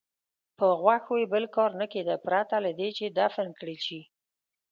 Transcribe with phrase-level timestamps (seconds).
[0.57, 4.01] په غوښو یې بل کار نه کېده پرته له دې چې دفن کړل شي.